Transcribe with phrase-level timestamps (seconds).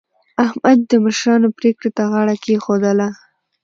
[0.45, 3.09] احمد د مشرانو پرېکړې ته غاړه کېښودله.